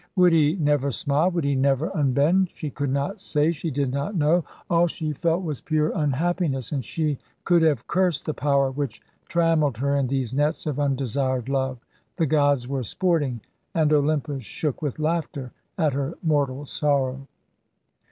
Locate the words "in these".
9.95-10.33